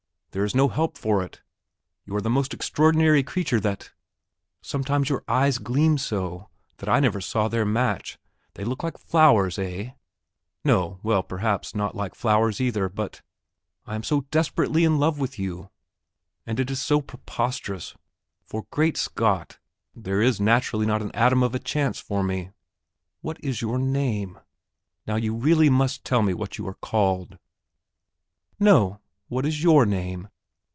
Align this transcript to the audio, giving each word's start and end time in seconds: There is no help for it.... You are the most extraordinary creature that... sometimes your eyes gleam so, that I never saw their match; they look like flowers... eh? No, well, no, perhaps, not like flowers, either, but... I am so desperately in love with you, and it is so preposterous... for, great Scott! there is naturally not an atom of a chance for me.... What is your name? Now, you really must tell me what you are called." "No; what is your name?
There 0.33 0.45
is 0.45 0.55
no 0.55 0.69
help 0.69 0.97
for 0.97 1.21
it.... 1.21 1.41
You 2.05 2.15
are 2.15 2.21
the 2.21 2.29
most 2.29 2.53
extraordinary 2.53 3.21
creature 3.21 3.59
that... 3.59 3.91
sometimes 4.61 5.09
your 5.09 5.25
eyes 5.27 5.57
gleam 5.57 5.97
so, 5.97 6.47
that 6.77 6.87
I 6.87 7.01
never 7.01 7.19
saw 7.19 7.49
their 7.49 7.65
match; 7.65 8.17
they 8.53 8.63
look 8.63 8.81
like 8.81 8.97
flowers... 8.97 9.59
eh? 9.59 9.89
No, 10.63 11.01
well, 11.03 11.17
no, 11.17 11.23
perhaps, 11.23 11.75
not 11.75 11.95
like 11.97 12.15
flowers, 12.15 12.61
either, 12.61 12.87
but... 12.87 13.21
I 13.85 13.93
am 13.93 14.03
so 14.03 14.21
desperately 14.31 14.85
in 14.85 14.99
love 14.99 15.19
with 15.19 15.37
you, 15.37 15.69
and 16.47 16.61
it 16.61 16.71
is 16.71 16.81
so 16.81 17.01
preposterous... 17.01 17.93
for, 18.45 18.63
great 18.71 18.95
Scott! 18.95 19.59
there 19.93 20.21
is 20.21 20.39
naturally 20.39 20.85
not 20.85 21.01
an 21.01 21.11
atom 21.11 21.43
of 21.43 21.53
a 21.53 21.59
chance 21.59 21.99
for 21.99 22.23
me.... 22.23 22.51
What 23.19 23.37
is 23.43 23.61
your 23.61 23.77
name? 23.77 24.39
Now, 25.05 25.17
you 25.17 25.35
really 25.35 25.69
must 25.69 26.05
tell 26.05 26.21
me 26.21 26.33
what 26.33 26.57
you 26.57 26.65
are 26.69 26.75
called." 26.75 27.37
"No; 28.61 29.01
what 29.27 29.45
is 29.45 29.63
your 29.63 29.85
name? 29.85 30.27